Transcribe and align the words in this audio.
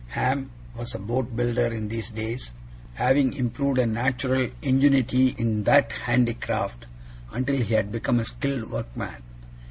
Ham 0.07 0.49
was 0.75 0.95
a 0.95 0.97
boat 0.97 1.35
builder 1.35 1.67
in 1.71 1.87
these 1.87 2.09
days, 2.09 2.53
having 2.95 3.33
improved 3.33 3.77
a 3.77 3.85
natural 3.85 4.49
ingenuity 4.63 5.35
in 5.37 5.61
that 5.65 5.91
handicraft, 5.91 6.87
until 7.31 7.57
he 7.57 7.75
had 7.75 7.91
become 7.91 8.19
a 8.19 8.25
skilled 8.25 8.71
workman. 8.71 9.21